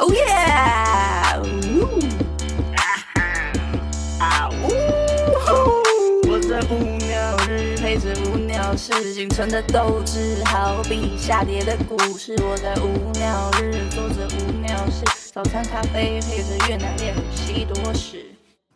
[0.00, 1.42] Oh yeah！
[1.42, 1.98] 呜
[4.20, 4.68] 啊呜！
[6.30, 12.36] 我在无聊日陪着无聊事，仅存的斗志，好比下跌的股市。
[12.44, 18.24] 我在无聊日做着无聊事，早餐咖啡配着越南恋人西多士。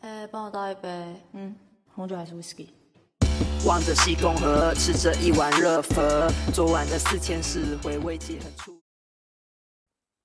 [0.01, 0.89] 哎，帮我倒一杯，
[1.35, 1.55] 嗯，
[1.95, 2.67] 红酒还是 whisky？
[3.65, 8.82] 望着西贡河，吃着一碗热粉，昨晚的四千四回味记很出。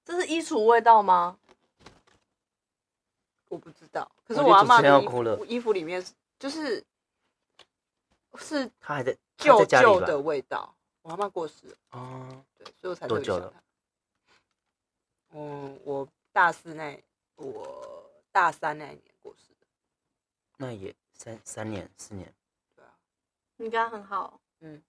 [0.08, 1.38] 这是衣橱味道吗？
[3.50, 4.10] 我不知道。
[4.26, 4.80] 可是我我阿妈
[5.46, 6.02] 衣服里面
[6.40, 6.82] 就是
[8.38, 10.74] 是他还在旧旧的味道。
[11.02, 13.64] 我阿妈过世了，哦，对，所以我才多久了特别想她？
[15.40, 17.04] 嗯，我大四那
[17.36, 19.68] 我大三那一年过世的。
[20.56, 22.34] 那也三三年四年，
[22.78, 22.98] 对啊，
[23.58, 24.82] 你跟他很好，嗯，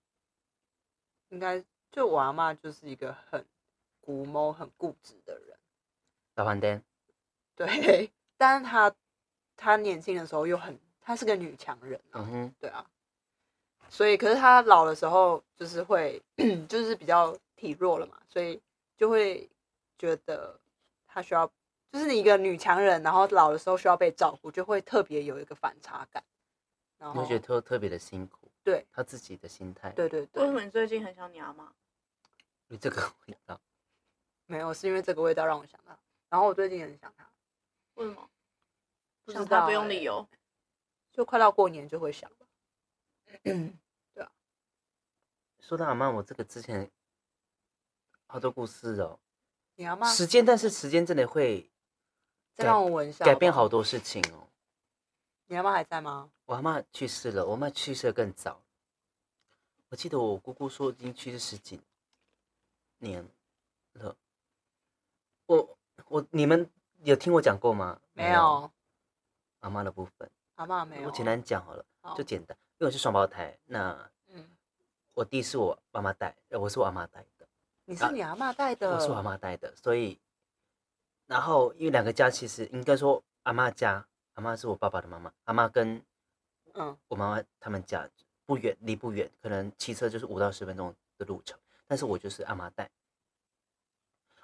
[1.30, 3.44] 应该就我阿妈就是一个很
[4.08, 5.58] 古谋、很固执的人。
[6.32, 6.82] 大饭店
[7.54, 8.94] 对，但是他
[9.54, 12.22] 他年轻的时候又很，她是个女强人啊。
[12.22, 12.86] 嗯哼，对啊，
[13.90, 16.22] 所以可是她老的时候就是会，
[16.66, 18.58] 就是比较体弱了嘛，所以
[18.96, 19.46] 就会
[19.98, 20.58] 觉得
[21.06, 21.46] 她需要，
[21.92, 26.24] 就是你一个女强人，然后老的时候需要被照顾，就会特别有一个反差感。
[26.96, 31.70] 然后你会觉得特特别的辛苦，对他自己的心态，对对对为什，么你最近很想你阿妈？
[32.68, 33.02] 你这个
[34.48, 35.96] 没有是因为这个味道让我想到，
[36.30, 37.30] 然后我最近也很想他，
[37.94, 38.28] 为什么？
[39.24, 40.26] 不知道想他不用欸理由。
[41.12, 42.46] 就快到过年就会想吧。
[45.60, 46.90] 说到阿妈，我这个之前
[48.26, 49.20] 好多故事哦，
[49.74, 51.70] 你阿妈时间，但是时间真的会
[52.54, 53.68] 再让我闻一下，改变好。
[53.68, 54.48] 多事情哦。
[55.46, 56.30] 你阿妈还在吗？
[56.46, 58.62] 我阿妈去世了，我阿妈去世的更早。
[59.90, 61.80] 我记得我姑姑说已经去世十几
[62.98, 63.28] 年
[63.94, 64.16] 了。
[65.48, 66.70] 我我你们
[67.04, 67.98] 有听我讲过吗？
[68.12, 68.70] 没有，
[69.60, 71.08] 阿妈的部分，阿妈没有。
[71.08, 74.46] 我简单讲好了，好就简单，因为我是双胞胎，那嗯，
[75.14, 77.48] 我弟是我妈妈带，呃我是我阿妈带的，
[77.86, 80.20] 你是你阿妈带的，我是我阿妈带的，所以，
[81.26, 86.04] 然后因为两个家其实应该说阿妈家，阿妈是我爸爸的妈妈，阿妈跟
[86.74, 88.06] 嗯我妈妈他们家
[88.44, 91.58] 不远，离不远，可能骑车就是五到十分钟的路程。
[91.86, 92.90] 但是我就是阿妈带。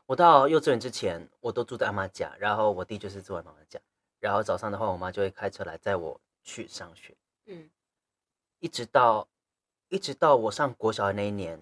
[0.07, 3.81] 我到幼稚园之前，我都住在阿妈家，然后我弟就是住在妈妈家。
[4.21, 7.15] 然后早上的话，我妈就会开车来载我去上学，
[7.47, 7.71] 嗯
[8.61, 9.29] 一直到
[9.89, 11.59] 一直到我上国小的那一年，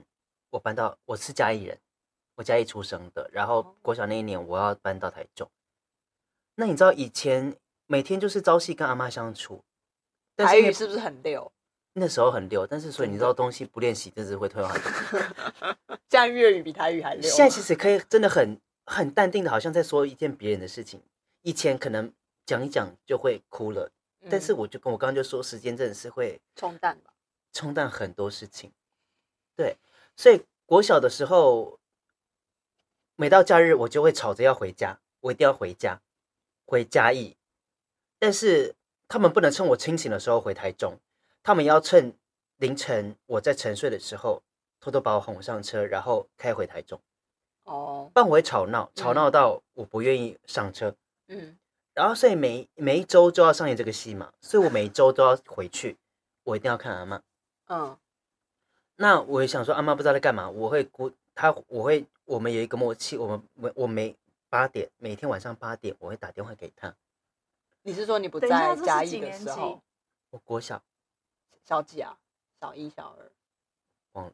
[0.51, 1.79] 我搬到我是嘉义人，
[2.37, 3.29] 我嘉义出生的。
[3.33, 5.51] 然后国小那一年，我要搬到台中。
[6.55, 9.65] 那你知道以前每天就是朝夕跟阿妈相处，
[10.37, 11.53] 台语是不是很溜？
[11.95, 14.75] 那时候很溜，但是所以你知道东西不练习，真是会退化。
[16.09, 17.23] 现在粤语比台语还溜。
[17.31, 21.03] 现在其实可以真的很很淡定的，好像在说一件别人的事情。
[21.43, 22.13] 以前可能
[22.47, 27.13] 讲一讲就会哭了，嗯但是我就跟我刚刚就说，时间真的是会冲淡吧。
[27.53, 28.73] 冲淡很多事情。
[29.55, 29.77] 对，
[30.17, 31.79] 所以国小的时候，
[33.17, 36.01] 每到假日我就会吵着要回家，我一定要回家，
[36.65, 37.37] 回嘉义。
[38.19, 38.75] 但是
[39.09, 40.99] 他们不能趁我清醒的时候回台中，
[41.43, 42.15] 他们要趁
[42.57, 44.43] 凌晨我在沉睡的时候，
[44.81, 47.01] 偷偷把我哄上车，然后开回台中。
[47.65, 50.95] 哦，不然我会吵闹，吵闹到我不愿意上车。
[51.29, 51.59] 嗯
[51.95, 55.99] 然后所以每每一周就要上演这个戏嘛，所以我每一周都要回去，
[56.43, 57.23] 我一定要看阿妈。
[57.67, 57.97] 嗯
[58.97, 64.17] 那我也想说，阿妈不知道在干嘛，我会估他，我会我们有一个默契，我们我我每
[64.49, 66.95] 八点每天晚上八点我会打电话给他。
[67.83, 69.83] 你是说你不在嘉义的几年级时候？
[70.31, 70.83] 我国小
[71.67, 72.17] 小几啊？
[72.61, 73.33] 小一、小二？
[74.12, 74.33] 忘了，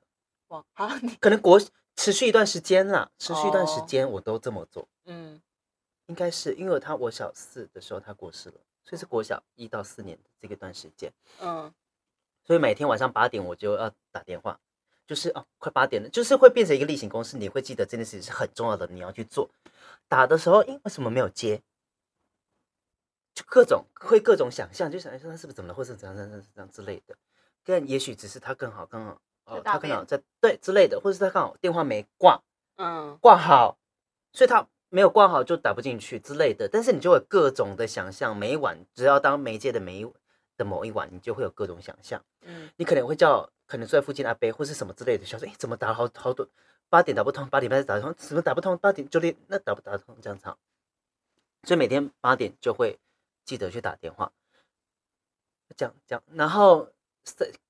[0.49, 0.99] 忘啊？
[1.03, 1.61] 你 可能国
[1.97, 5.41] 持续一段时间啦，持续一段时间我都这么做，嗯
[6.07, 11.13] 应该是因为他我小四的时候他过世了，所以是国小一到四年的这个段时间。
[11.41, 11.73] 嗯
[12.45, 14.59] 所以每天晚上八点我就要打电话，
[15.07, 19.51] 就是哦，快八点了，就是会变成一个例行公事，你会记得这件事情是很重要的，你要去做。
[20.09, 21.63] 打的时候，因，为什么没有接？
[23.39, 27.15] 就各种会各种想象，就想说他是不是怎么了，或是怎样怎样怎样之类的。
[27.63, 32.43] 但也许只是他更好，更好哦他更好在对之类的，或是他刚好电话没挂
[32.79, 33.79] 嗯挂好，
[34.33, 36.69] 所以他没有挂好就打不进去之类的。
[36.69, 40.13] 但是你就会各种的想象，每一晚只要当媒介的每一
[40.57, 42.21] 的某一晚，你就会有各种想象。
[42.43, 46.49] 嗯你可能会叫可能住在附近的阿伯或是什么之类的，想说，哎，怎么打了好好多，
[46.89, 48.77] 八点打不通，八点半打得通，怎么打不通？
[48.79, 50.17] 八点九点那打不打得通？
[50.21, 50.45] 这样子，
[51.63, 52.99] 所以每天八点就会
[53.49, 54.31] 记得去打电话，
[55.75, 56.87] 这样这样，然后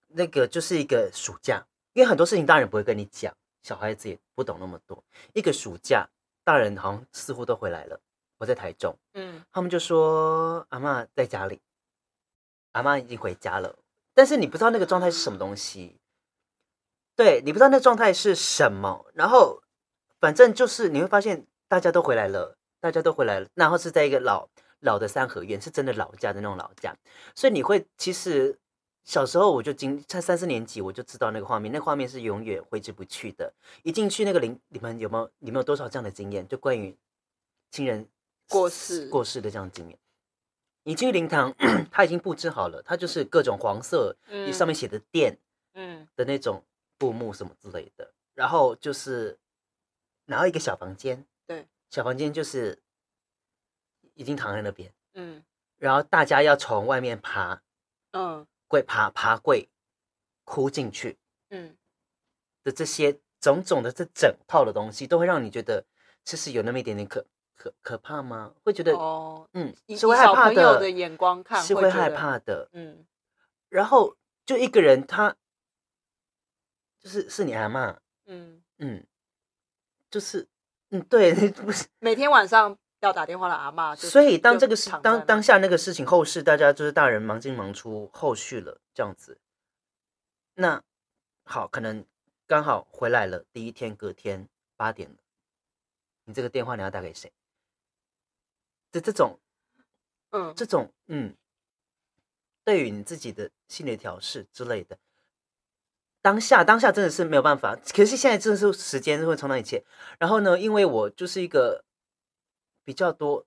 [0.09, 3.33] 那个就是一个暑假，因为很多事情大人不会跟你讲，
[3.63, 5.05] 小孩子也不懂那么多。
[5.35, 6.09] 一个暑假
[6.43, 8.01] 大人好像似乎都回来了，
[8.39, 9.45] 我在台中，嗯。
[9.53, 11.61] 他们就说阿嬷在家里，
[12.73, 13.79] 阿嬷已经回家了，
[14.15, 16.01] 但是你不知道那个状态是什么东西，
[17.15, 19.63] 对，你不知道那个状态是什么，然后
[20.19, 24.49] 反正就是你会发现大家都回来了，大家都回来了，然后是在一个老
[24.81, 26.97] 老的三合院，是真的老家的那种老家，
[27.35, 28.59] 所以你会其实。
[29.05, 33.51] 小时候我就经在三四年级我就知道那个画面，那个画面是永远挥之不去的。
[33.83, 36.47] 一进去那个灵，你们有没有你们有多少这样的经验？
[36.47, 36.95] 就关于
[37.71, 38.07] 亲人
[38.51, 39.99] 过世过世的这样的经验。
[40.83, 41.55] 你进去灵堂，
[41.91, 45.39] 它已经布置好了，它就是各种黄色，嗯上面写的殿
[45.73, 46.63] 嗯的那种
[46.99, 48.13] 布幕什么之类的。
[48.35, 49.39] 然后就是，
[50.27, 52.79] 然后一个小房间，对，小房间就是
[54.19, 55.43] 已经躺在那边，嗯
[55.79, 57.63] 然后大家要从外面爬。
[58.13, 59.69] 嗯柜爬爬柜，
[60.45, 61.17] 哭进去
[61.51, 61.77] 嗯
[62.65, 65.85] 的这些种种的这整套的东西，都会让你觉得
[66.25, 67.25] 其实有那么一点点可
[67.55, 68.55] 可可怕吗？
[68.65, 72.69] 会觉得，哦，嗯，以是会害怕的，的眼光看是会害怕的。
[72.73, 73.07] 嗯
[73.69, 75.37] 然后就一个人，他
[76.99, 79.07] 就是是你阿妈，嗯，嗯，
[80.11, 80.49] 就是
[80.91, 81.87] 嗯，对， 不是。
[82.01, 89.39] 每天晚上要打电话的阿妈，所以当这个事当当下那个事情后事，大家就是大人忙进忙出后续了，这样子。
[90.55, 90.83] 那
[91.45, 92.05] 好，可能
[92.47, 95.17] 刚好回来了，第一天隔天八点了，
[96.25, 97.33] 你这个电话你要打给谁？
[98.91, 99.39] 这这种
[100.31, 101.37] 嗯这种嗯，
[102.65, 104.99] 对于你自己的心理调试之类的，
[106.21, 107.77] 当下当下真的是没有办法。
[107.95, 109.85] 可是现在真的是时间会冲淡一切。
[110.19, 111.85] 然后呢，因为我就是一个
[112.89, 113.45] 比较多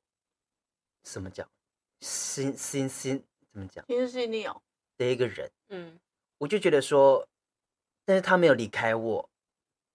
[1.02, 1.50] 怎么讲，
[2.00, 4.62] 心心心怎么讲其实是你哦，
[4.98, 6.00] 的一个人，嗯
[6.38, 7.28] 我就觉得说，
[8.06, 9.30] 但是他没有离开我，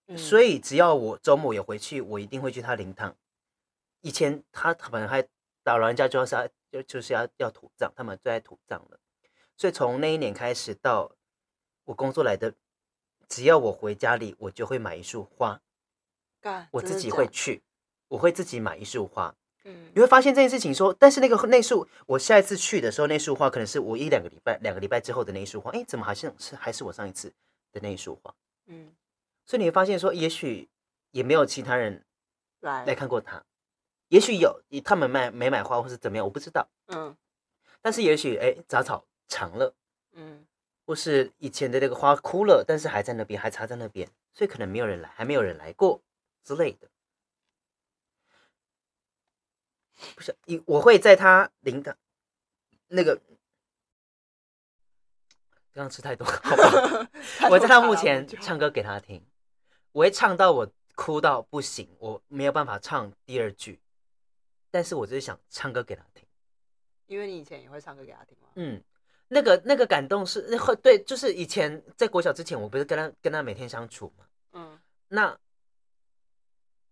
[0.07, 3.17] 嗯，所以只要我周末有回去，我一定会去他灵堂。
[4.01, 5.25] 以前他可能还
[5.63, 8.99] 老人家就是要就就是要要土葬，他们最爱土葬了。
[9.57, 11.13] 所以从那一年开始到
[11.85, 12.53] 我工作来的，
[13.29, 15.63] 只要我回家里，我就会买一束花，
[16.41, 17.63] 干我自己会去，
[18.09, 19.35] 我会自己买一束花。
[19.65, 27.33] 嗯你会发现这件事情说，但是那个那束，我下一次去的时候，那束花可能是我一两个礼拜、两个礼拜之后的那一束花，哎，怎么好像是还是我上一次
[27.73, 28.33] 的那一束花？
[28.67, 28.95] 嗯
[29.45, 30.69] 所以你会发现说，也许
[31.11, 32.05] 也没有其他人
[32.61, 33.45] 来来看过他，
[34.09, 36.69] 也许有他们买没买花或是怎么样，我不知道。
[36.89, 37.17] 嗯
[37.83, 39.75] 但是也许哎，杂草长了，
[40.13, 40.47] 嗯
[40.85, 46.01] 或是以前的那个花枯了，但是还在那边，还插在那边，所以可能没有人来，还没有人来过
[46.45, 46.89] 之类的。
[50.15, 51.97] 不是，你我会在他灵堂
[52.89, 53.17] 那个
[55.73, 57.11] 刚刚吃太多，好吧？
[57.51, 59.25] 我在他墓前唱歌给他听，
[59.93, 63.81] 我会唱到我哭到不行，我没有办法唱第二句，
[64.71, 66.27] 但是我就是想唱歌给他听。
[67.07, 68.49] 因为你以前也会唱歌给他听吗？
[68.55, 68.83] 嗯，
[69.29, 74.27] 那个那个感动是那会对，就是以前在国小之前，我不是跟他跟他每天相处嘛。
[74.53, 74.79] 嗯
[75.09, 75.39] 那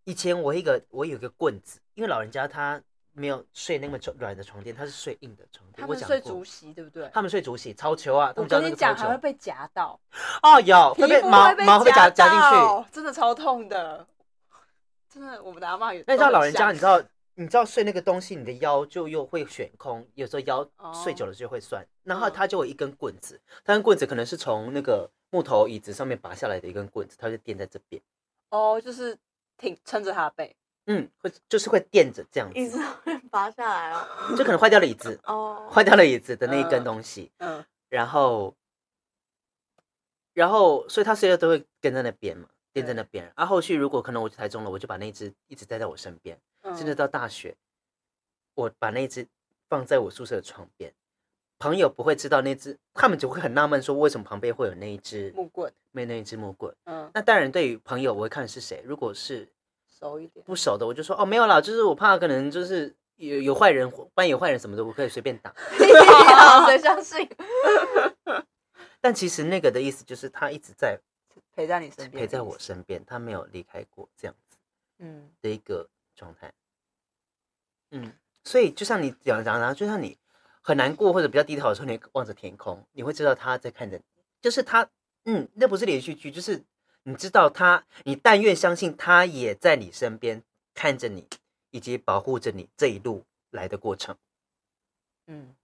[0.04, 2.80] 以前我一个我有一个棍子，因为老人家他
[3.14, 5.80] 没有睡那么软的床垫，他是睡硬的床垫。
[5.80, 7.08] 他们睡竹席对不对？
[7.14, 8.32] 他们睡竹席，超球啊！
[8.34, 8.94] 他我跟你讲。
[8.96, 9.98] 还会被夹到，
[10.42, 12.90] 哦，有会被毛毛会被夹夹进去。
[12.92, 14.06] 真的超痛的。
[15.08, 16.02] 真的，我们的阿嬷也。
[16.06, 17.02] 那你知道老人家，你知道
[17.34, 21.86] 你知道睡那个东西，你的腰就又会悬空，有时候腰哦睡久了就会酸。
[22.02, 28.02] 然后嗯他就有一根棍子，他根棍子可能是从那个木头椅子上面拔下来的一根棍子，他就垫在这边。
[28.50, 29.16] 哦，就是
[29.56, 30.56] 挺撑着他的背。
[30.86, 34.06] 嗯，会就是会垫着这样子，椅子会拔下来哦。
[34.36, 38.54] 就可能坏掉了椅子，哦，坏掉了椅子的那一根东西，嗯然后，
[40.32, 43.30] 然后，所以他睡觉都会跟在那边嘛，垫在那边。
[43.36, 47.54] 啊，后续如果可能我去台中了，我就把那一只一直带在我身边，嗯，甚至到大学，
[48.54, 49.26] 我把那一只
[49.68, 50.92] 放在我宿舍的床边，
[51.58, 55.72] 朋友不会知道那只，他们就会很纳闷说为什么旁边会有那一只木棍。
[55.92, 56.74] 没那一只木棍。
[56.86, 59.48] 嗯，那当然，对于朋友我会看是谁，如果是
[60.04, 60.44] 熟一点。
[60.44, 65.54] 不熟的，我就说哦，没有啦，就是我怕可能就是有有坏人，班有坏人什么的，我可以随便打。
[66.68, 67.26] 谁相信？
[69.00, 70.98] 但其实那个的意思就是他一直在
[71.54, 72.58] 陪在你身边，陪在我。
[72.58, 74.58] 身边，他没有离开过这样子
[74.98, 76.52] 嗯的一个状态。
[77.90, 78.12] 嗯，
[78.44, 80.18] 所以就像你讲讲的，就像你
[80.60, 84.02] 很难过或者比较低头的时候，你望着天空，你会知道他在看着你，
[84.42, 84.86] 就是他，
[85.24, 86.62] 嗯，那不是连续剧，就是
[87.04, 90.42] 你知道他，你但愿相信他也在你身边
[90.74, 91.28] 看着你，
[91.70, 94.16] 以及保护着你这一路来的过程。
[95.26, 95.54] 嗯，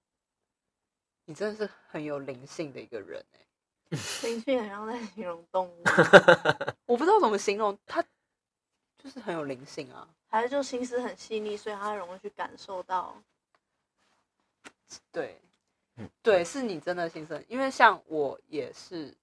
[1.25, 3.97] 你真的是很有灵性的一个人哎。
[3.97, 5.82] 情绪很像在形容动物。
[6.87, 8.00] 我不知道怎么形容，他
[8.99, 13.20] 就是很有灵性啊，还是就心思很细腻，所以他容易去感受到。
[15.11, 15.40] 对，
[15.97, 19.16] 嗯，对，是你真的心思，因为像我也是，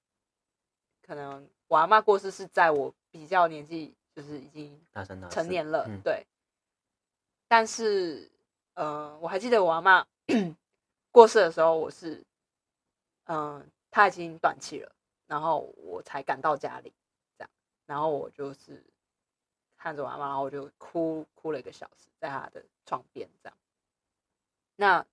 [1.01, 4.79] 可能我阿妈过世是在我比较年纪，就是已经
[5.29, 6.25] 成年了，嗯对。
[7.47, 8.29] 但是，
[8.73, 10.05] 呃，我还记得我阿妈
[11.11, 12.23] 过世的时候，我是，
[13.25, 14.91] 嗯、呃，她已经断气了，
[15.27, 16.93] 然后我才赶到家里，
[17.37, 17.49] 这样，
[17.85, 18.83] 然后我就是
[19.77, 23.57] 看着我阿妈，然后我就哭哭了一个小时，在她的床边这样。
[24.75, 25.05] 那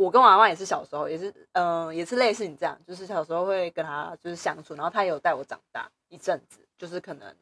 [0.00, 7.36] 我跟我阿嬷也是小时候，也是，嗯、呃，也是类似你这样，就是小时候会跟他就是相处，然后他也有带我长大一阵子，就是可能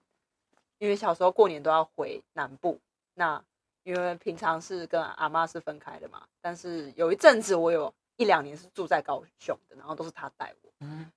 [0.79, 2.81] 因为小时候过年都要回南部。
[3.15, 3.41] 那
[3.85, 11.09] 因为平常是跟阿妈是分开的嘛，但是有一阵子我有一两年是住在高雄的，然后都是他带我，嗯，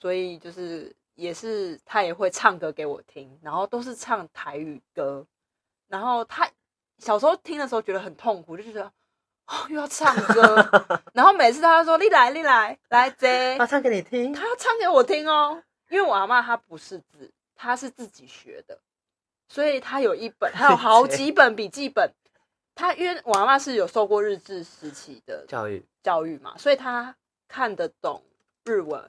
[0.00, 5.24] 所以就是也是他也会唱歌给我听，然后都是唱台语歌，
[5.86, 6.50] 然后他
[6.98, 8.92] 小时候听的时候觉得很痛苦，就觉得
[9.48, 10.70] 哦又要唱歌，
[11.14, 18.78] 然后每次他都说你来你来来这， 他唱给你听，他要唱给我听哦，因为我阿妈她不识字，她是自己学的。
[19.48, 22.12] 所以她有一本，他有好几本笔记本。
[22.74, 27.16] 她因为我阿妈是有受过日治时期的教育教育嘛，所以她
[27.48, 28.22] 看得懂
[28.64, 29.02] 日文，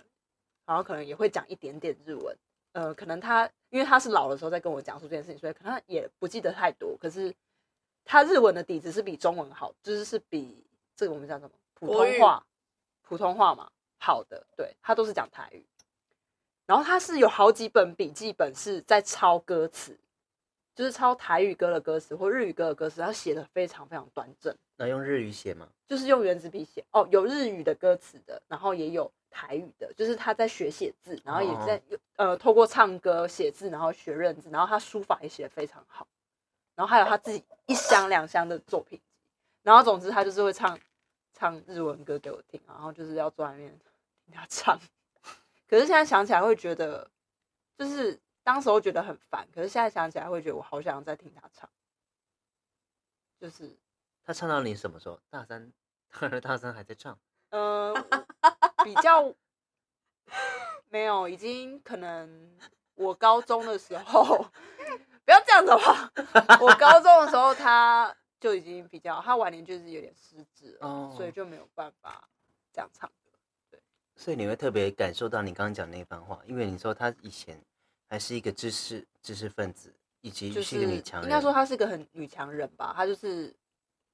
[0.66, 2.36] 然后可能也会讲一点点日文。
[2.72, 6.96] 呃，可能他因为他是老的时候在跟我讲述这件事情，所以可能他也不记得太多。
[6.98, 7.34] 可是
[8.12, 12.44] 他日文的底子是比中文好，就是是比这个我们讲什么普通话，
[13.04, 14.44] 普通话嘛好的。
[14.58, 15.64] 对，他都是讲台语，
[16.66, 19.96] 然后他是有好几本笔记本是在抄歌词。
[20.74, 24.56] 就是抄台语歌的歌词或日语歌的歌词，他写的非常非常端正。
[24.78, 25.68] 那用日语写吗？
[25.86, 31.76] 就是用原子笔写哦，有日语的歌词的，然后也有台语的，就是他在学写字，然后也在、
[32.16, 36.08] 哦、呃透过唱歌写字，然后学认字，然后他书法也写的非常好，
[36.80, 39.02] 然后还有他自己一箱两箱的作品，
[39.64, 40.80] 然后总之他就是会唱
[41.34, 43.78] 唱日文歌给我听，然后就是要坐在那边
[44.26, 44.80] 听他唱。
[45.68, 47.12] 可是现在想起来会觉得，
[47.78, 48.18] 就是。
[48.42, 51.70] 当时候觉得很烦，可是现在想起来会觉得我好想再听他唱。
[53.40, 53.78] 就是
[54.24, 55.20] 他唱到你什么时候？
[55.30, 55.72] 大三、
[56.10, 57.20] 大二、大三还在唱？
[57.50, 58.26] 嗯、呃，
[58.84, 59.32] 比较
[60.88, 62.58] 没有，已经可能
[62.96, 64.44] 我高中的时候，
[65.30, 66.58] 不要这样子吧。
[66.60, 72.28] 我高中的时候他就已经比较，他晚年就是有点失智了，哦、所以就没有办法
[72.74, 73.32] 这样唱歌。
[73.70, 73.80] 对，
[74.16, 77.64] 所以你会特别感受到你刚刚讲那番话，因为你说他以前。
[78.12, 81.30] 还是一个知识知识分子，以及是一个女强人。
[81.30, 82.92] 应该说她是个很女强人吧？
[82.96, 83.56] 她就是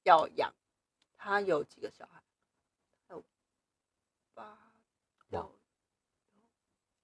[0.02, 0.52] 要养，
[1.16, 2.22] 他有几个小孩？
[3.08, 3.24] 有
[4.34, 4.58] 八，
[5.30, 5.50] 有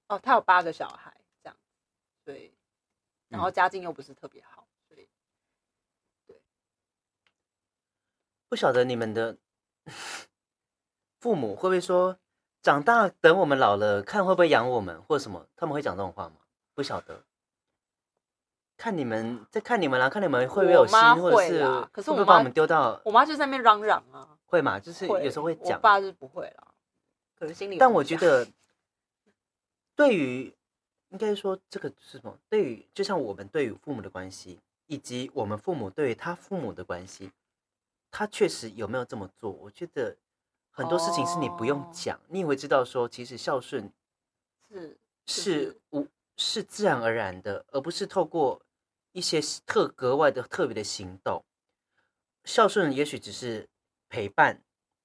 [0.09, 1.57] 哦，他有八个小孩，这样，
[2.26, 2.52] 对。
[3.33, 5.09] 然后家境又不是特别好，所以
[6.27, 6.41] 对。
[8.49, 9.39] 不晓得你们的
[11.19, 12.19] 父母会不会说，
[12.61, 15.49] 长大等我们老了，看会不会养我们，或什么？
[15.57, 16.37] 他们会讲这种话吗？
[16.75, 17.25] 不晓得，
[18.77, 24.79] 看你们在看你们啦，看你们会不会有心，或者是可是我妈会把我们丢到，我妈就在那边嚷嚷啊，会嘛？
[24.79, 26.75] 就是有时候会讲，我爸是不会啦，
[27.39, 27.79] 可是心里。
[27.79, 28.47] 但我觉得，
[29.97, 30.55] 对于
[31.12, 32.37] 应该说这个是什么？
[32.49, 37.31] 对于就像我们对于父母的关系，以及我们父母对于他父母的关系，
[38.11, 39.50] 他确实有没有这么做？
[39.52, 40.16] 我觉得
[40.71, 43.92] 很多事情是你不用讲，哦、你也会知道说，其实孝顺
[44.69, 46.09] 是是无。
[46.38, 48.61] 是自然而然的，而不是透过
[49.12, 51.45] 一些特格外的特别的行动。
[52.45, 53.69] 孝顺也许只是
[54.09, 54.59] 陪伴，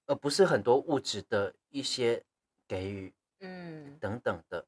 [0.06, 2.24] 而不是很多物质的一些
[2.66, 4.64] 给予，嗯，等等的。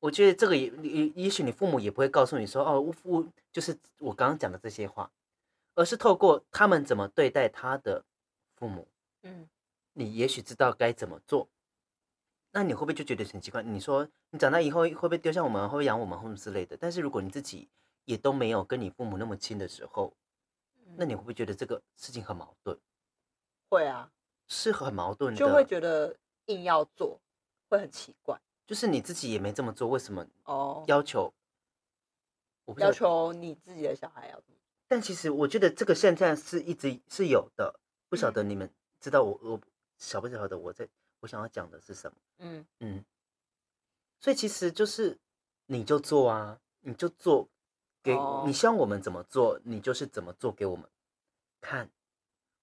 [0.00, 5.10] 我觉得这个也也也许你父母也不会告诉你说，哦，我我就是我刚刚讲的这些话，
[5.74, 8.02] 而是透过他们怎么对待他的
[8.56, 8.88] 父母，
[9.22, 9.48] 嗯，
[9.92, 11.48] 你也许知道该怎么做。
[12.52, 13.62] 那你会不会就觉得很奇怪？
[13.62, 16.76] 你说你长大以后会不会丢下我们，会不会养我们，或者之类的？
[16.76, 17.68] 但是如果你自己
[18.06, 20.12] 也都没有跟你父母那么亲的时候，
[20.96, 22.76] 那你会不会觉得这个事情很矛盾？
[23.68, 24.10] 会啊，
[24.48, 26.16] 是很矛盾的，就会觉得
[26.46, 27.20] 硬要做
[27.68, 28.40] 会很奇怪。
[28.70, 31.24] 就是你自己也没这么做，为什么哦要求？
[31.24, 31.34] 哦、
[32.66, 34.56] 我不要求你自己的小孩要怎么？
[34.86, 39.60] 但其实我觉得这个现在是一直是有的，不晓得你们知道我我
[39.98, 40.88] 晓不晓得我在。
[41.18, 42.16] 我想要讲的是什么？
[42.38, 43.04] 嗯嗯，
[44.20, 45.18] 所以其实就是
[45.66, 47.48] 你就做啊，你就做
[48.04, 48.46] 给、oh.
[48.46, 50.88] 你希望我们怎么做，你就是怎么做给我们
[51.60, 51.90] 看。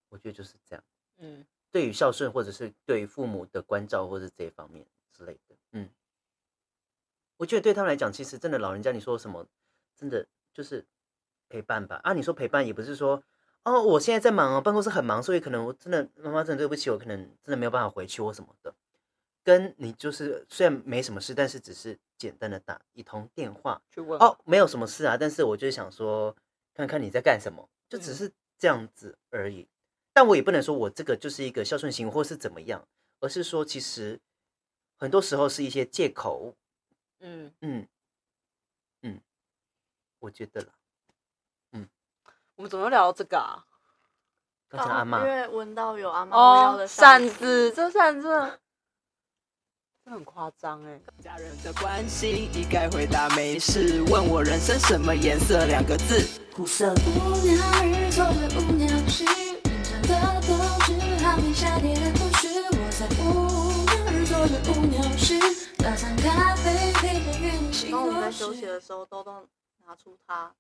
[0.08, 0.84] 我觉得就是这样。
[1.18, 5.47] 嗯，对于孝顺或者是对于父母的关照或者这一方面之类的，嗯，
[7.38, 9.46] 我觉得对他们来讲，其实真的老人家你说什么，
[9.96, 10.86] 真的就是
[11.48, 12.00] 陪伴吧。
[12.04, 13.24] 啊，你说陪伴也不是说
[13.64, 18.74] 哦，我现在在忙哦，办公室很忙，所以可能我真的妈妈真的对不起，我可能真的没有办法回去或什么的。
[19.44, 26.36] 跟你就是虽然没什么事，但是只是简单的打一通电话去问哦，没有什么事啊，但是我就想说
[26.74, 29.68] 看看你在干什么，就只是这样子而已。
[30.12, 32.88] 但我也不能说我这个就是一个孝顺行为或是怎么样，
[33.20, 34.20] 而是说其实
[34.98, 36.56] 很多时候是一些借口。
[37.20, 37.88] 嗯嗯
[39.02, 39.22] 嗯，
[40.20, 40.68] 我觉得了。
[41.72, 41.88] 嗯，
[42.56, 43.66] 我们怎么又聊到这个啊？
[44.70, 48.60] 刚才阿妈，因为闻到有阿妈哦扇子，这扇子。
[50.04, 51.02] 这很夸张哎！
[51.22, 54.02] 家人的关心一概回答没事。
[54.04, 55.66] 问我人生什么颜色？
[55.66, 56.94] 两个字：苦涩。
[56.94, 59.26] 无聊日做着无聊事，
[59.64, 60.56] 平常的都
[60.86, 62.48] 是好比夏天的故事。
[62.72, 63.67] 我在无
[67.92, 69.48] 当我们在休息的时候，豆豆
[69.86, 70.54] 拿出他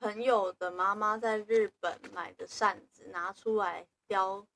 [0.00, 4.46] 朋友的妈妈在日本买的扇子，拿出来叼。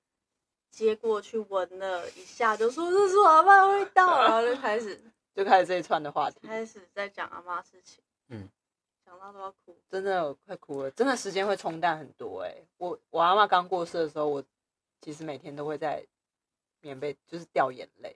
[0.70, 5.00] 接过去闻了一下，就说这是阿妈的味道，然后就开始
[5.34, 8.04] 就开始这一串的话题，开始在讲阿妈事情。
[8.28, 8.46] 嗯，
[9.04, 12.68] 讲到都要哭，真的快哭了，真的时间会冲淡很多哎、欸。
[12.76, 14.44] 我我阿妈刚过世的时候，我
[15.00, 16.06] 其实每天都会在
[16.82, 18.14] 棉被就是掉眼泪。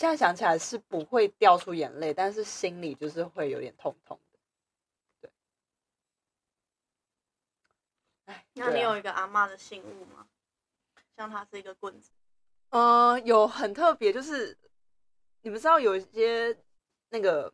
[0.00, 4.38] 现在想起来是不会掉出眼泪，但是心里就是会有点痛痛的。
[5.20, 5.30] 对，
[8.24, 10.26] 哎，那你有一个阿妈的信物吗？
[11.18, 12.12] 像它是一个棍子，
[12.70, 14.56] 嗯、呃，有很特别，就是
[15.42, 16.56] 你们知道有一些
[17.10, 17.52] 那个，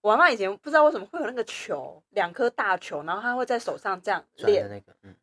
[0.00, 5.14] 我阿妈以前不知道为什么会有那个球，两颗大球，然后她会在手上这样练那个，嗯，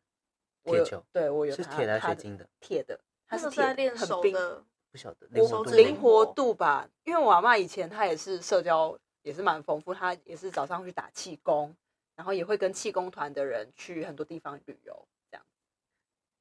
[0.62, 2.48] 铁球，对我有是铁的还是水晶的？
[2.60, 4.64] 铁的，它是在练手的，
[4.96, 11.76] 不晓得灵活度灵活度吧，因为我阿妈以前她也是社交也是蛮丰富，她也是早上去打气功，
[12.14, 15.06] 然后也会跟气功团的人去很多地方旅游。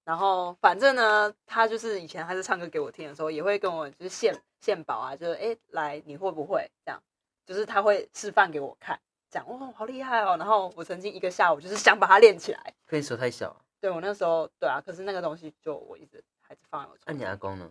[0.05, 7.01] 然后反正呢，他就是以前他是唱歌给我听的时候，也会跟我就是献献宝啊，就是哎来你会不会这样？
[7.43, 8.99] 就是他会示范给我看，
[9.31, 10.37] 讲哦好厉害哦。
[10.37, 13.59] 然后我曾经一个下午就是想把它练起来，可以手太小。
[13.81, 16.95] 对我那时候对啊，可是那个东西就我一直还是放在我。
[17.07, 17.67] 那你阿公呢？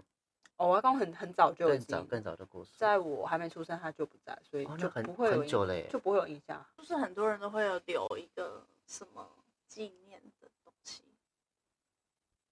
[0.56, 6.64] 哦，我阿公很很早就更早更早就过世，在我还没出生他就不在，所以就不会有很久了，就不会有印象。
[6.76, 9.28] 就是很多人都会有留一个什么
[9.66, 11.02] 纪念的东西。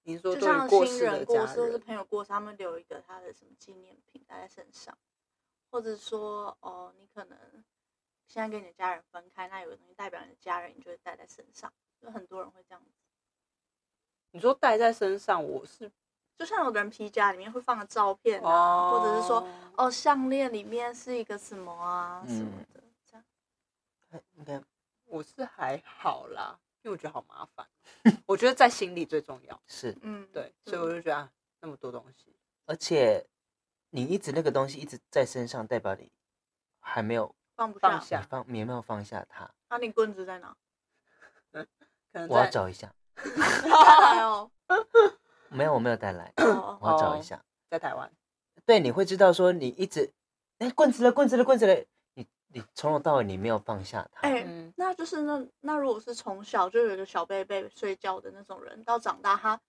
[0.03, 4.99] 你说就像亲人过世或是朋友过世，他们留一个他的什么纪念品带在身上，
[5.71, 7.39] 或者说哦，你可能
[8.27, 11.73] 现在跟你的家人分开，那有个东西代表你的家人，你就会带在身上。
[12.01, 12.91] 就很多人会这样子。
[14.33, 15.89] 你说带在身上，我是
[16.43, 23.25] 就像有的人皮夹里面会放个照片啊，哦、或者是说哦项链里面是一个什么啊、嗯、什么的，这样。
[24.35, 24.61] 应该
[25.05, 26.59] 我是还好啦。
[26.83, 27.65] 因为我觉得好麻烦，
[28.27, 33.25] 我觉得在心里最重要 是，嗯，对，所以我就觉得、啊、那么多东西，而且
[33.91, 36.11] 你一直那个东西一直在身上，代表你
[36.81, 39.49] 还没有放不下，放没有放下它。
[39.69, 40.57] 那、啊、你棍子在哪？
[41.53, 41.65] 可
[42.15, 42.93] 能我要找一下。
[43.23, 44.51] 哦，
[45.53, 46.33] 没有，我没有带来，
[46.81, 48.11] 我要找一下，在台湾。
[48.65, 50.13] 对，你会知道说你一直，
[50.59, 51.85] 哎，棍子了，棍子了，棍子了。
[52.15, 59.61] 你你从头到尾你没有放下它，哎、欸，那就是那那如果是从小就有一个小贝贝睡觉的那种人，到长大他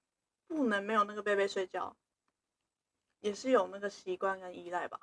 [0.48, 1.96] 不能没有那个贝贝睡觉，
[3.22, 5.00] 也是有那个习惯跟依赖吧？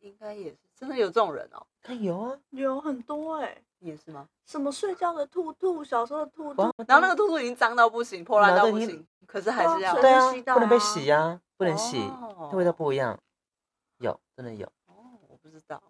[0.00, 1.66] 应该也是，真的有这种人哦？
[1.82, 4.28] 他有啊，有很多哎、欸，也是吗？
[4.44, 11.98] 什么睡觉的兔兔，小时候的兔兔，然后那个兔兔已经脏到不行，破烂到不行，可是还是要对啊，啊不能被洗啊，不能洗，
[12.52, 13.18] 味道不一样，
[13.98, 15.82] 有真的有哦，我不知道。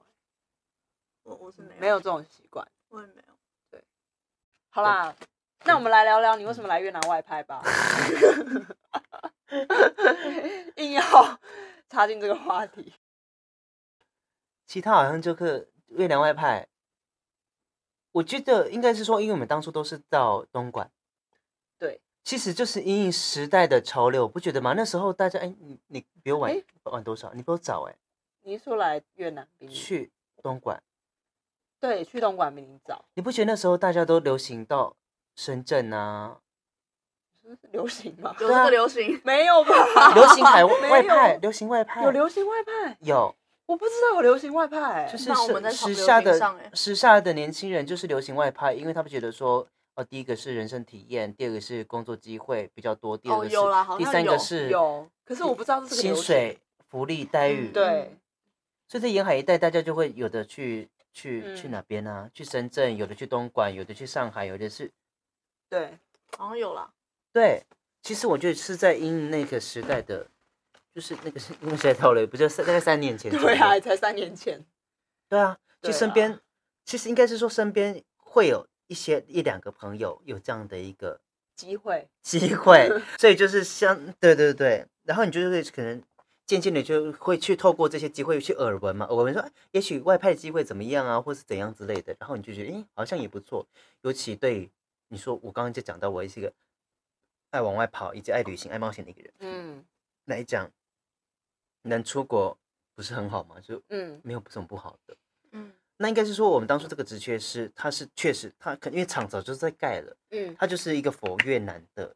[1.25, 3.35] 我我是没有没有这种习惯，我也没有。
[3.71, 3.83] 对，
[4.71, 5.15] 好啦，
[5.65, 7.63] 那我们来聊聊你为什么来越南外拍吧。
[10.77, 11.03] 硬要
[11.89, 12.93] 插进这个话题。
[14.67, 16.67] 其他好像就是越南外派，
[18.13, 20.91] 我觉得应该是说，因为我们当初都是到东莞。
[21.79, 24.75] 对，其实就是因应时代的潮流，不觉得吗？
[24.77, 27.33] 那时候大家，哎，你你比我晚、欸、晚多少？
[27.35, 27.95] 你比我早哎。
[28.43, 30.83] 你出来越南去东莞。
[31.79, 33.05] 对，去东莞比你早。
[33.15, 34.97] 你不觉得那时候大家都流行到
[35.35, 36.39] 深圳啊？
[37.71, 38.35] 流行吗？
[38.41, 39.21] 有这个流行？
[39.25, 40.15] 没有吧？
[40.15, 42.97] 流行海外派，流行外派，有流行外派？
[43.01, 45.09] 有，我不知道有流行外派。
[45.11, 46.41] 就是我们在时下的
[46.73, 53.57] 时下的年轻人就是流行外派，因为他们觉得说，哦，第一个是人生体验，第二个是工作机会比较多，第二个是，
[53.99, 57.69] 第三个是有，可是我不知道这是薪水、福利待遇。
[57.69, 58.17] 对，
[58.89, 60.89] 所以在沿海一带，大家就会有的去。
[61.19, 62.29] 去、嗯去哪边啊？
[62.35, 64.93] 去深圳，有的去东莞，有的去上海，有的是
[65.71, 65.99] 对，
[66.37, 66.91] 好像有啦。
[67.33, 67.63] 对。
[68.03, 70.27] 其实我觉得是在因那个时代的，
[70.97, 73.31] 就是那个是那个时代到了，不就三大概三年前？
[73.31, 74.65] 对啊，才三年前，
[75.29, 76.41] 对啊，对啊其实身边、
[76.87, 81.21] 其实应该是说身边会有一些一两个朋友有这样的一个
[81.55, 86.03] 机会，机会， 所以就是像对对对，然后你就是可能
[86.47, 93.67] 渐渐的就会去透过这些机会去耳闻嘛，耳闻说，哎也许外派的机会怎么样啊，或是怎样之类的，然后你就觉得，哎，好像也不错。
[94.01, 94.71] 尤其对
[95.09, 96.51] 你说，我刚刚就讲到，我是一个
[97.51, 99.85] 爱往外跑以及爱旅行、爱冒险的一个人嗯。
[100.27, 100.69] 来讲，
[101.89, 102.57] 能出国
[102.95, 103.57] 不是很好吗？
[103.61, 105.17] 就嗯没有什么不好的。
[105.53, 110.17] 嗯，那应该是说，我们当初这个职缺是，它是确实，它可因为厂早就在盖了。
[110.31, 112.15] 嗯，它就是一个否越南的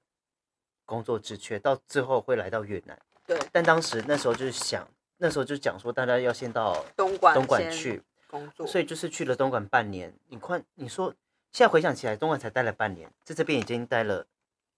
[0.84, 3.00] 工作职缺，到最后会来到越南。
[3.26, 4.86] 对，但当时那时候就是想，
[5.18, 10.12] 那时候就讲说大家要先到东莞东莞去，工作，所以就是去了东莞半年。
[10.26, 11.14] 你看，你说
[11.52, 14.26] 现在回想起来，东莞才待了半年，在这边已经待了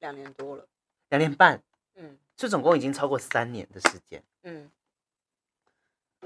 [0.01, 0.67] 两年多了，
[1.09, 1.63] 两年半，
[1.95, 4.71] 嗯这总共已经超过三年的时间嗯，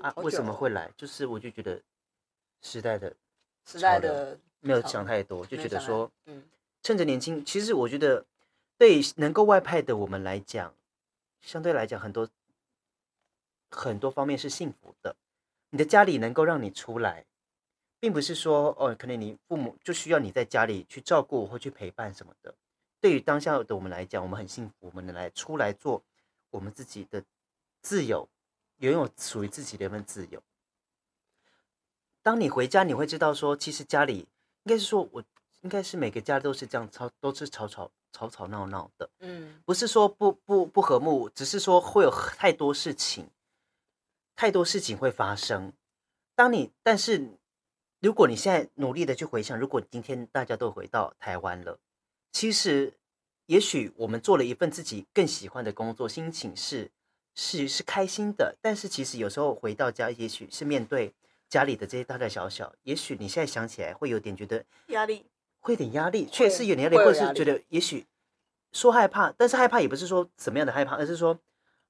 [0.00, 0.12] 啊！
[0.16, 0.90] 为什么哦会来？
[0.96, 1.80] 就是我就觉得
[2.62, 3.14] 时代的
[3.64, 6.10] 时代的没有想太多，就觉得说。
[6.26, 6.42] 嗯
[6.82, 8.24] 趁着年轻，其实我觉得
[8.78, 10.72] 对能够外派的我们来讲，
[11.40, 12.28] 相对来讲很多
[13.68, 15.16] 很多方面是幸福的。
[15.70, 17.24] 你的家里能够让你出来，
[17.98, 22.54] 并不是说哦，可能你父母就需要你在家里去照顾或去陪伴什么的。
[23.00, 26.00] 对于当下的我们来讲，我们很幸福，我们能来出来做
[26.50, 27.20] 我们自己的
[27.82, 28.28] 自由，
[28.78, 30.42] 拥有属于自己的一份自由。
[32.22, 34.18] 当你回家，你会知道说，其实家里
[34.64, 35.24] 应该是说我。
[35.62, 43.28] 应该是每个家都是这样吵，都是吵吵吵吵闹闹的，嗯不是说不不不和睦，只是说会有太多事情，
[44.36, 45.72] 太多事情会发生。
[46.36, 47.36] 当你但是，
[48.00, 51.80] 如果你现在努力的去回想，如果今天大家都回到台湾了，
[52.30, 52.94] 其实
[53.46, 56.92] 也许我们做了一份自己更喜欢的工作，心情是
[57.36, 58.56] 是是开心的。
[58.60, 61.12] 但是其实有时候回到家，也许是面对
[61.48, 65.24] 家里的这些大大小小，也许你现在想起来会有点觉得压力。
[65.60, 68.06] 会有点压力，确实有点压力，或者是觉得也许
[68.70, 71.36] 说害怕，但是害怕也不是说什么样的害怕，而是说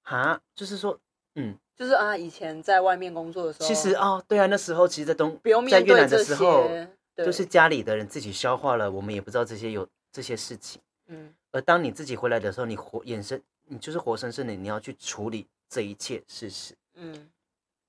[0.01, 0.99] 哈，就是说，
[1.35, 10.81] 嗯，就是啊，以前在外面工作的时候，其实哦，对啊，那时候其实在东不用在越南面对这的时候，些，就是家里的人自己消化了，我们也不知道这些有这些事情。
[11.09, 16.77] 嗯而当你自己回来的时候，你活眼神，你就是活生生的，你要去处理这一切事实。
[16.95, 17.13] 嗯，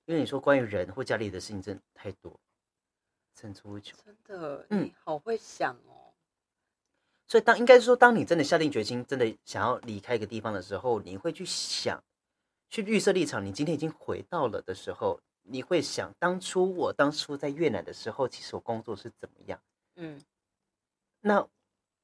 [0.04, 2.38] 因为你说关于人或家里的事情真的太多，
[3.34, 3.98] 层出不穷。
[4.04, 6.12] 真的，嗯你好会想哦。
[7.26, 12.02] 所以当应该是说，当你真的下定决心，真的想要离开一个地方的时候，你会去想，
[12.70, 13.44] 去预设立场。
[13.44, 19.62] 你今天已经回到了的时候，你会想，当初我当初在越南的时候，其实我工作是怎么样？
[19.96, 20.20] 嗯
[21.20, 21.46] 那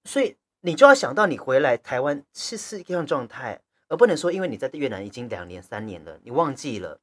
[0.05, 6.99] 所以你就要想到，你回来台湾是是一样状态，而不能说，因为你在越南已经两年三年了，你忘记了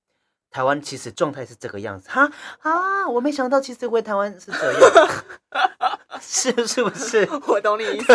[0.50, 2.10] 台湾其实状态是这个样子。
[2.10, 5.24] 哈啊，我没想到，其实回台湾是这样，
[6.20, 7.30] 是是不是？
[7.48, 8.08] 我懂你意思。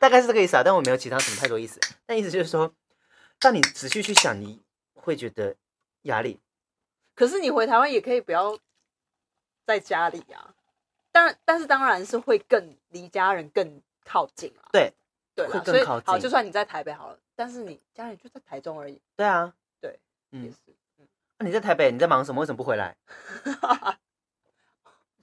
[0.00, 1.78] 大概是这个意思啊，但我没有其他什么太多意思。
[2.06, 2.72] 但意思就是说，
[3.38, 4.62] 当你仔细去想，你
[4.94, 5.54] 会觉得
[6.02, 6.40] 压力。
[7.14, 8.58] 可是你回台湾也可以不要
[9.66, 10.54] 在家里啊，
[11.12, 14.68] 当然，但是当然是会更离家人更靠近啊。
[14.70, 14.92] 对
[15.34, 19.98] 对啦，会更靠近好，就算你在台北好了，但是你家里就在台中而已，对啊，对，
[20.30, 20.74] 也嗯，是。
[21.38, 22.40] 那你在台北你在忙什么？
[22.40, 22.96] 为什么不回来？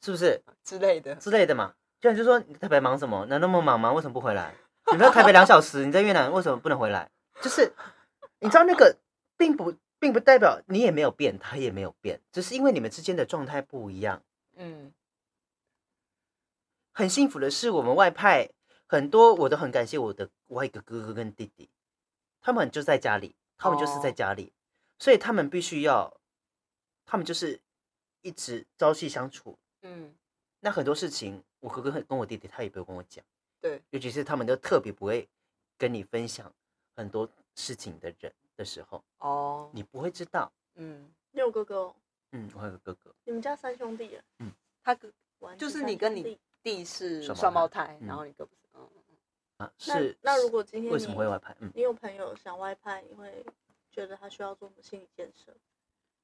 [0.02, 1.15] 是不是 之类的。
[1.15, 1.74] 之类的嘛？
[2.02, 3.26] 就像就说你在台北忙什么？
[3.30, 3.94] 那那么忙吗？
[3.94, 4.54] 为什么不回来？
[4.91, 7.10] 你在台北两小时，你在越南为什么不能回来？
[7.41, 7.72] 就是
[8.39, 8.98] 你知道那个
[9.38, 14.22] 并不并不代表你也没有变，他也没有变，只是因为你们之间的状态不一样。
[14.58, 14.91] 嗯
[16.94, 18.50] 很幸福的是，我们外派
[18.91, 21.69] 很多，我都很感谢我的外一个哥哥跟弟弟，
[22.41, 24.51] 他们就在家里，他们就是在家里，
[24.99, 26.13] 所以他们必须要，
[27.06, 27.58] 他们就是
[28.21, 29.58] 一直朝夕相处。
[29.84, 30.13] 嗯，
[30.60, 33.23] 那很多事情，我哥哥跟我弟弟他也不会跟我讲，
[33.62, 35.25] 对，尤其是他们都特别不会
[35.77, 36.51] 跟你分享
[36.93, 37.25] 很多
[37.56, 40.51] 事情的人的时候，哦，你不会知道。
[40.75, 41.95] 嗯，你有哥哥哦？
[42.34, 44.23] 嗯，我还有个哥哥，你们家三兄弟啊？
[44.84, 45.10] 他哥
[45.58, 48.45] 就是你跟你弟弟是双胞胎然后你哥
[49.62, 49.71] 啊，
[50.21, 51.56] 那如果今天为什么会外派？
[51.60, 53.45] 嗯，你有朋友想外派，你会
[53.91, 55.56] 觉得他需要做什么心理建设，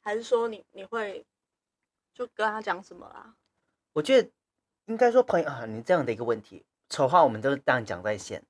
[0.02, 1.26] 还是说你你会
[2.14, 3.36] 就跟他讲什么啦？
[3.94, 4.30] 我觉得
[4.86, 8.44] 应该说朋友啊，你这样的一个问题，丑话我们都当然讲在先。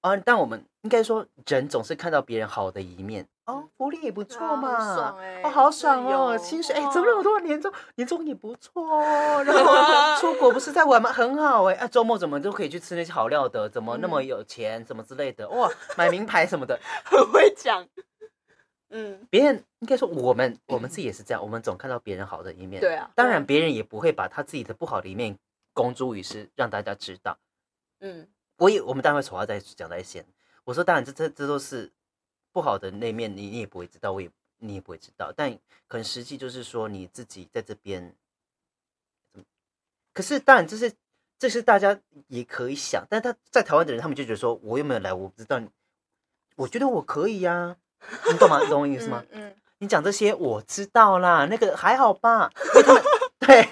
[0.00, 3.26] 啊，但我们应该说，人总是看到别人好的一面。
[3.46, 7.40] 哦，福利也不错嘛，啊爽欸哦，好爽哦，薪水哎，哇怎么那么多？
[7.40, 9.74] 年终年终也不错哦，然后
[10.20, 11.10] 出国不是在玩吗？
[11.10, 13.66] 很好哎，啊，周末怎么都可以去吃那些好料的？
[13.70, 14.84] 怎么那么有钱？
[14.84, 15.48] 怎么之类的？
[15.48, 17.86] 哇，买名牌什么的， 很会讲。
[18.90, 22.80] 嗯，别人应该说我们我们自己也是这样，我们总看到别人好的一面。
[22.80, 25.38] 对啊，当然别人也不会把他自己的不好的一面
[25.72, 27.38] 公诸于世，让大家知道。
[28.00, 30.24] 嗯，我也我们当然会丑话再讲在先。
[30.64, 31.90] 我说当然这这这都是。
[32.50, 35.30] 不好的那面，你你也不会知道，我也你也不会知道。
[35.36, 35.52] 但
[35.86, 38.16] 可能实际就是说，你自己在这边，
[40.12, 40.92] 可是当然这是
[41.38, 45.60] 这是大家也可以想，但他在台湾的人，他们就觉得说，我又没有来，我不知道。
[46.56, 47.76] 我觉得我可以呀、啊，
[48.32, 48.60] 你懂吗？
[48.60, 49.22] 你懂我意思吗？
[49.30, 52.50] 嗯，嗯你讲这些我知道啦，那个还好吧？
[52.74, 53.02] 因为他们
[53.38, 53.68] 对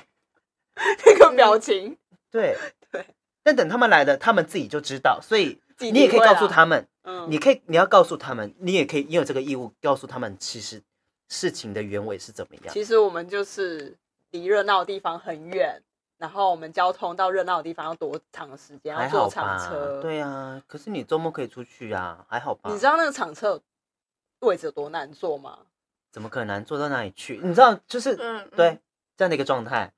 [1.06, 1.98] 那个表情，
[2.30, 2.56] 对
[2.92, 3.04] 对，
[3.46, 6.84] 但等他们来了，他们自己就知道，所以你也可以告诉他们。
[7.04, 10.82] 嗯，你可以，你要告诉他们，你也可以，你有这个义务告诉他们，其实
[11.28, 12.74] 事情的原委是怎么样。
[12.74, 13.96] 其实我们就是
[14.32, 15.80] 离热闹的地方很远，
[16.18, 20.00] 然后我们交通到热闹的地方要多长的时间，要坐长车。
[20.02, 22.68] 对啊，可是你周末可以出去啊，还好吧？
[22.72, 23.62] 你知道那个长车
[24.40, 25.56] 位置有多难坐吗？
[26.10, 27.38] 怎么可能坐到哪里去？
[27.40, 28.80] 你知道，就是、嗯对
[29.16, 29.92] 这样的一个状态。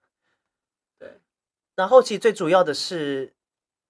[0.98, 1.18] 对，
[1.74, 3.32] 然后其实最主要的是。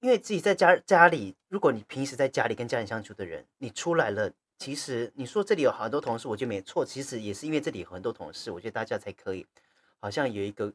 [0.01, 6.85] 因为自己在家家里，如果你平时在家里跟家人相处的人，你出来了，其实你说这里有很多同事，我觉得没错。
[6.85, 9.45] 其实也是因为这里有很多同事，我觉得大家才可以，
[10.01, 10.73] 好像有一个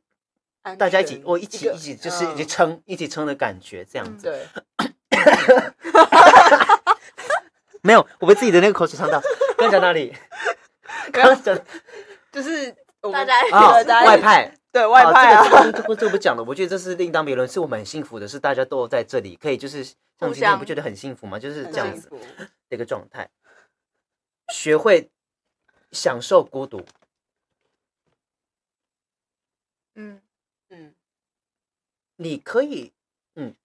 [0.77, 4.27] 大家一起，我一起一起就是一起撑、嗯、一起撑的感觉，这样子。
[4.27, 4.45] 对。
[7.81, 9.21] 没有，我被自己的那个口水呛到。
[9.57, 10.15] 刚讲哪里？
[11.11, 11.57] 刚讲
[12.31, 12.73] 就是
[13.11, 14.55] 大家啊、哦，外派。
[14.73, 16.43] 对外派啊，这个、这个、这个不讲了。
[16.43, 21.37] 我觉得这是另当别论，是我们很幸福的，是大家都在这里，可以就是像今天不觉得很幸福吗？
[21.37, 22.17] 就是这样子的
[22.69, 23.29] 一个状态，
[24.51, 25.11] 学会
[25.91, 26.83] 享受孤独。
[29.93, 30.19] 嗯
[30.69, 30.95] 嗯，
[32.15, 32.93] 你可以，
[33.35, 33.55] 嗯，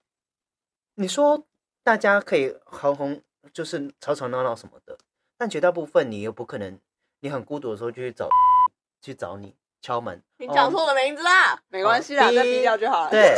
[0.93, 1.47] 你说
[1.81, 4.99] 大家可以哄哄，就是吵吵闹闹什么的，
[5.39, 6.79] 但绝大部分你又不可能，
[7.21, 8.29] 你很孤独的时候就去找
[9.01, 9.55] 去找你。
[9.81, 13.09] 敲门，你讲错我的名字啦，哦、没关系啦，再逼掉就好了。
[13.09, 13.33] 对，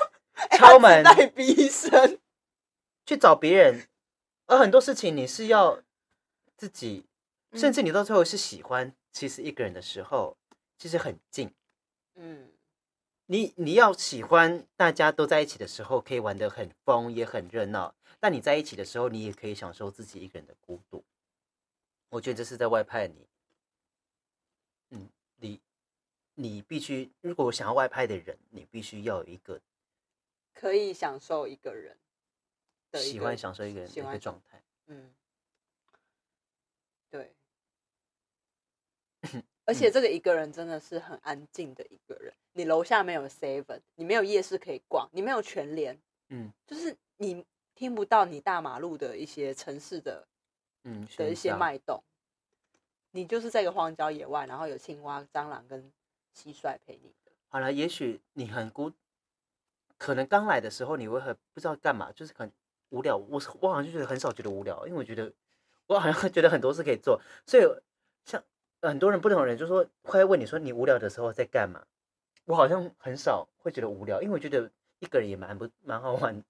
[0.56, 2.18] 敲门带逼声，
[3.04, 3.88] 去找别人，
[4.46, 5.82] 而很多事情你是要
[6.56, 7.04] 自己，
[7.52, 10.36] 甚至你到最后是喜欢，其实一个人的时候，
[10.78, 11.52] 其实很近。
[12.14, 12.50] 嗯，
[13.26, 17.94] 你你要喜欢大家都在一起的时候，可以玩得很疯，也很热闹。
[18.18, 21.04] 但你在一起的时候，你也可以享受自己一个人的孤独。
[22.08, 23.26] 我觉得这是在外派你，
[24.90, 25.60] 嗯，你。
[26.34, 29.60] 你必须，如果想要外派的人，你必须要有一个
[30.54, 31.96] 可以享受一个人
[32.90, 34.62] 的，喜欢享受一个人的一个状态。
[34.86, 35.14] 嗯，
[37.10, 37.34] 对。
[39.64, 42.34] 而且这个一个人真的是很安静的一个人。
[42.52, 45.96] 你楼下没有 seven，你没有夜市可以逛，你没有全联，
[46.30, 50.26] 嗯，就是你听不到你大马路的一些城市的，
[50.84, 52.02] 嗯，的一些脉动。
[53.10, 55.92] 你就是在一个荒郊野外，然后有青蛙、蟑螂跟。
[56.36, 57.32] 蟋蟀陪你的。
[57.48, 58.92] 好了，也许你很孤，
[59.98, 62.50] 可能刚来的时候你会很不知道干嘛，就是很
[62.90, 63.16] 无聊。
[63.16, 65.32] 我我好像就觉得很少觉得无聊，因为我觉得
[65.86, 67.20] 我好像 觉得很多事可以做。
[67.46, 67.64] 所以
[68.24, 68.42] 像
[68.80, 71.82] 很多人不同的人就说会问你说你无聊的时候在干嘛？
[72.44, 74.68] 我好像很少会觉得无聊，因为我觉得
[74.98, 76.42] 一个人也蛮不蛮好玩，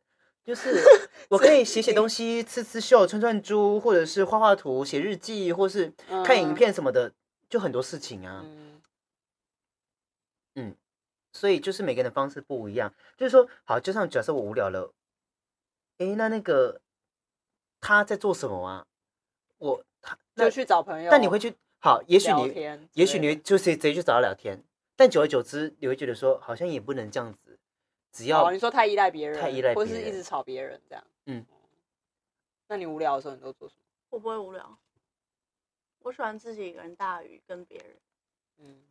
[0.43, 0.71] 就是
[1.29, 5.93] 我可以写写东西、刺刺绣、串串珠，或者是画画图、写日记，或是
[6.25, 7.13] 看影片什么的，
[7.51, 8.43] 就很多事情啊。
[8.43, 8.72] 嗯，
[11.33, 14.93] 所以就是每个人的方式不一样，就是说，好，就像假设我无聊了，
[15.99, 16.81] 诶，那那个
[17.81, 18.87] 他在做什么啊？
[19.59, 24.63] 我他就去找朋友，但你会去好，也许你，也许你就是直接去找他聊天，
[24.95, 27.59] 但久而久之，你会觉得说，好像也不能这样子，
[28.13, 31.47] 只要、哦、你说太依赖别人，太依赖别人，或是一直吵别人这样，嗯，
[32.69, 33.81] 那你无聊的时候，你都做什么？
[34.11, 34.79] 我不会无聊，
[36.01, 37.97] 我喜欢自己一个人大于跟别人，
[38.59, 38.83] 嗯。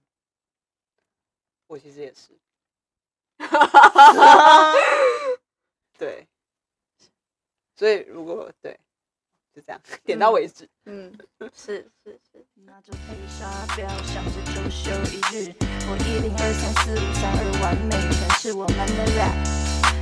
[1.72, 2.38] 我其实也是，
[5.98, 6.28] 对，
[7.78, 8.78] 所以如果对，
[9.56, 10.68] 就这样，点到为止。
[10.84, 11.18] 嗯，
[11.56, 12.46] 是是是。
[12.66, 15.56] 那就配沙表，想着周休一日。
[15.88, 19.32] 我一零二三四五三二完美全是我们的 rap。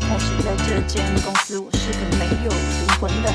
[0.09, 3.29] 但是在这间公司，我是个没有灵魂的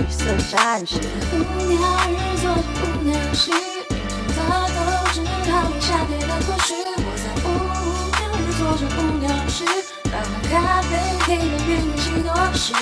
[0.00, 0.96] 橘色战士。
[1.36, 1.36] 无
[1.68, 4.00] 聊日做着无聊事，凌
[4.32, 4.34] 晨
[4.72, 6.32] 的斗志，逃避下跌的
[9.54, 9.64] 无聊事，
[10.10, 10.90] 让咖啡
[11.20, 12.72] 配着运气多时。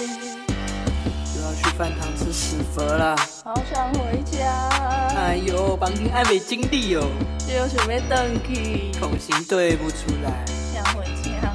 [1.37, 3.15] 又要去饭堂吃屎佛啦。
[3.45, 4.69] 好想回家，
[5.15, 7.07] 哎呦，绑定爱美经历哦，
[7.41, 10.45] 就想要回去，口型对不出来。
[10.73, 11.53] 想回家。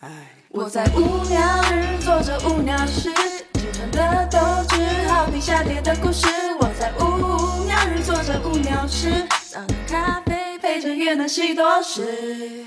[0.00, 0.08] 哎，
[0.48, 3.12] 我在无聊日做着无聊事，
[3.54, 6.26] 青春的斗志好比下跌的故事。
[6.58, 12.64] 我在无聊日做着无聊事，早餐咖啡配着越南西多士。